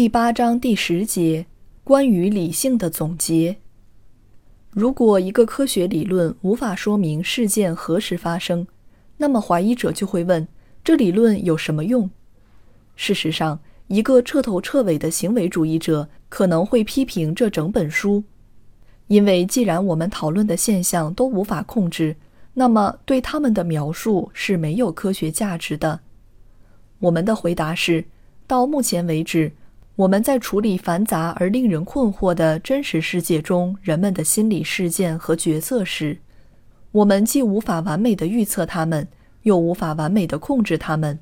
[0.00, 1.44] 第八章第十节，
[1.84, 3.58] 关于理性的总结。
[4.70, 8.66] 如果一个科学理论无法说明事件何时发生，
[9.18, 10.48] 那么怀疑者就会问：
[10.82, 12.08] 这理论有什么用？
[12.96, 18.24] 事实上，一个彻头彻尾的行为主义者可能会批评这整本书，
[19.08, 22.16] 因为既然我们讨论的现象都无法控制，
[22.54, 26.00] 那么对他们的描述是没有科学价值的。
[27.00, 28.06] 我们的回答是：
[28.46, 29.52] 到目前为止。
[30.00, 36.18] 我们在处理繁杂而令人困惑的真实世界中人们的心理事件和决策时，
[36.90, 39.06] 我们既无法完美的预测他们，
[39.42, 41.18] 又无法完美的控制他们。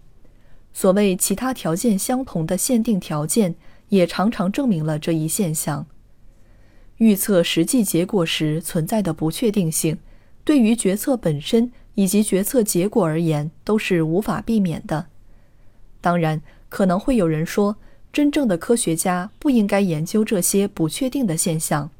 [0.72, 3.52] 所谓其他条件相同的限定条件，
[3.88, 5.84] 也常常证明了这一现象。
[6.98, 9.98] 预测实际结果时存在的不确定性，
[10.44, 15.06] 对于决策本身以及决策结果而言，都是无法避免的。
[16.00, 17.74] 当然，可能会有人说。
[18.12, 21.90] 真正的科学家不应该研究这些不确定的现象，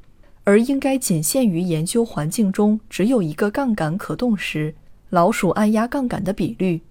[0.43, 4.75] 而应该仅限于研究环境中只有一个杠杆可动时，
[5.09, 6.81] 老鼠按压杠杆的比率。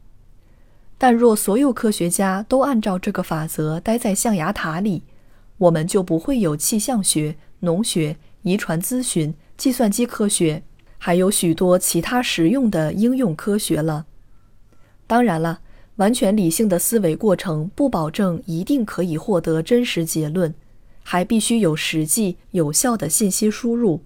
[0.96, 5.02] 但若所有科学家都按照这个法则待在象牙塔里，
[5.58, 10.62] 我们就不会有气象学、农学、遗传咨询、计算机科学，
[10.96, 14.06] 还有许多其他实用的应用科学了。
[15.06, 15.60] 当然了。
[15.98, 20.54] 完全理性的思维过程不保证一定可以获得真实结论，
[21.02, 24.00] 还必须有实际有效的信息输入。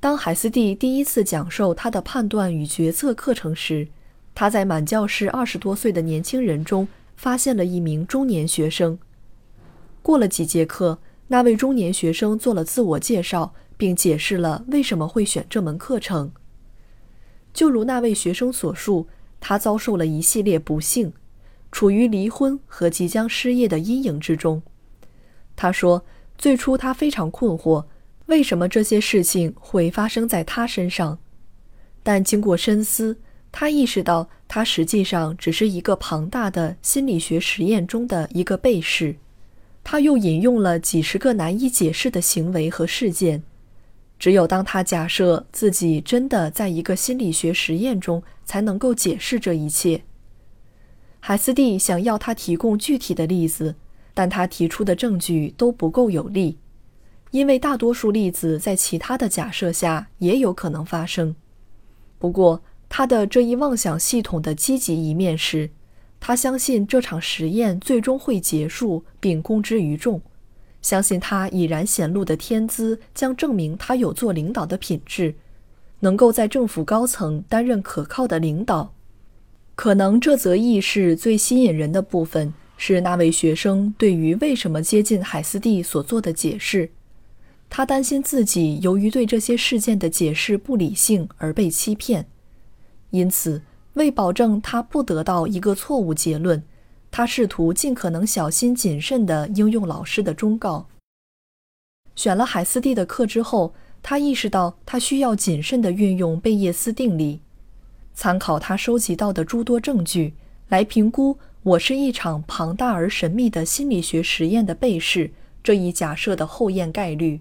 [0.00, 3.88] 当海斯蒂第一次讲授他的判断与决策课程时，
[4.34, 8.98] 他在满教室二十多岁的年轻人中发现了一名中年学生。
[10.00, 16.32] 过了几节课，那位中年学生做了自我介绍，并解释了为什么会选这门课程。
[17.52, 19.06] 就如那位学生所述。
[19.48, 21.10] 他遭受了一系列不幸，
[21.72, 24.60] 处于离婚和即将失业的阴影之中。
[25.56, 26.04] 他说
[26.36, 27.86] ：“最初他非常困惑，
[28.26, 31.18] 为什么这些事情会发生在他身上？
[32.02, 33.16] 但经过深思，
[33.50, 39.16] 他意识到他实际上只是一个庞大的心理学实验中的一个被试。”
[39.82, 43.42] 他又引用了几十个难以解释的行为和事件。
[44.18, 50.02] 只有当他假设自己真的在一个心理学实验中，才能够解释这一切。
[51.20, 53.76] 海斯蒂想要他提供具体的例子，
[54.14, 56.58] 但他提出的证据都不够有力，
[57.30, 61.36] 因为大多数例子在其他的假设下也有可能发生。
[62.18, 65.70] 不过，他的这一妄想系统的积极一面是，
[66.18, 70.20] 他相信这场实验最终会结束并公之于众。
[70.80, 75.34] 相信他已然显露的天资将证明他有做领导的品质，
[76.00, 78.94] 能够在政府高层担任可靠的领导。
[79.74, 86.90] 可能这则轶事最吸引人的部分是那位学生对于为什么接近海斯蒂所做的解释。
[87.70, 92.26] 他担心自己由于对这些事件的解释不理性而被欺骗，
[93.10, 93.62] 因此
[93.94, 96.62] 为保证他不得到一个错误结论。
[97.10, 100.86] 他试图尽可能小心谨慎地应用老师的忠告。
[102.14, 107.40] 选了海斯蒂的课之后，他意识到他需要谨慎地运用贝叶斯定理，
[108.12, 110.34] 参考他收集到的诸多证据
[110.68, 115.30] 来评估我是一场庞大而神秘的心理学实验的被试
[115.62, 117.40] 这一假设的后验概率。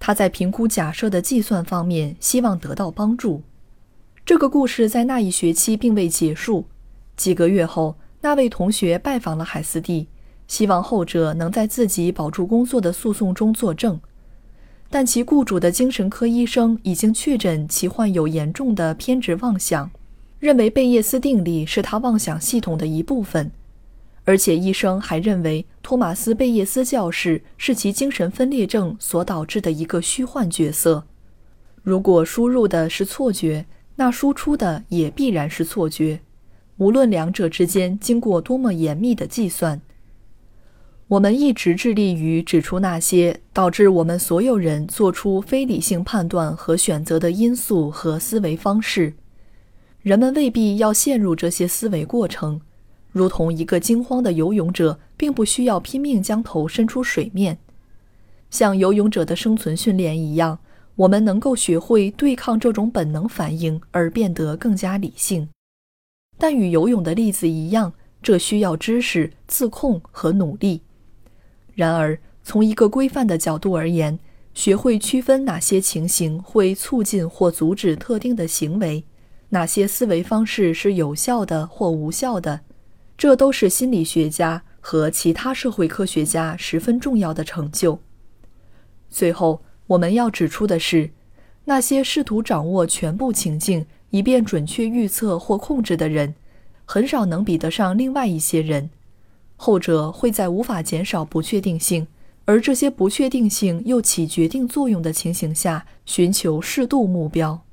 [0.00, 3.42] 他在评估假设的计算方面希望得到帮助。
[4.26, 6.66] 这个故事在那一学期并未结束。
[7.16, 7.96] 几个月后。
[8.20, 10.08] 那位同学拜访了海斯蒂，
[10.46, 14.00] 希望后者能在自己保住工作的诉讼中作证，
[14.90, 19.90] 但其雇主的精神科医生已经确诊其患有严重的偏执妄想，
[20.40, 23.52] 认为贝叶斯定理是他妄想系统的一部分，
[24.24, 31.04] 而且医生还认为托马斯·贝叶斯教士是其精神分裂症所导致的一个虚幻角色。
[31.82, 33.66] 如果输入的是错觉，
[33.96, 36.20] 那输出的也必然是错觉。
[36.78, 39.80] 无论两者之间经过多么严密的计算，
[41.08, 49.14] 我们一直致力于指出那些导致我们所有人做出非理性判断和选择的因素和思维方式。
[50.02, 52.60] 人们未必要陷入这些思维过程，
[53.10, 57.58] 如同一个惊慌的游泳者并不需要拼命将头伸出水面。
[58.50, 60.60] 像游泳者的生存训练一样，
[60.94, 65.48] 我们能够学会对抗这种本能反应，而变得更加理性。
[66.38, 67.92] 但与游泳的例子一样，
[68.22, 70.80] 这需要知识、自控和努力。
[71.74, 74.18] 然而，从一个规范的角度而言，
[74.54, 79.04] 学会区分哪些情形会促进或阻止特定的行为，
[79.50, 82.60] 哪些思维方式是有效的或无效的，
[83.16, 88.00] 这都是心理学家和其他社会科学家十分重要的成就。
[89.08, 91.10] 最后，我们要指出的是，
[91.64, 96.34] 那些试图掌握全部情境以便准确预测或控制的人，
[96.84, 98.90] 很少能比得上另外一些人。
[99.56, 102.06] 后者会在无法减少不确定性，
[102.44, 107.64] 而这些不确定性又起决定作用的情形下，寻求适度目标。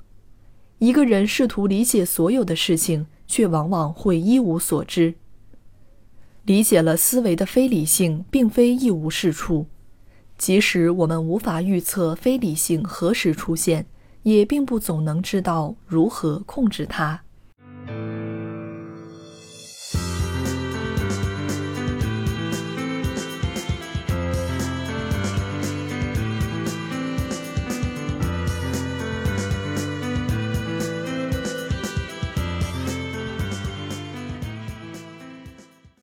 [0.78, 5.14] 一个人试图理解所有的事情，却往往会一无所知。
[6.44, 9.66] 理解了思维的非理性，并非一无是处。
[10.36, 13.86] 即使我们无法预测非理性何时出现，
[14.26, 17.25] 也并不总能知道如何控制它。